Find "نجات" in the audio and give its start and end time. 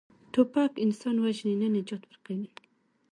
1.75-2.03